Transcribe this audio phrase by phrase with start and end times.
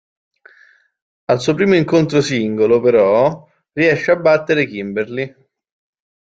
[1.27, 5.31] Al suo primo incontro singolo, però, riesce a battere Kimberly.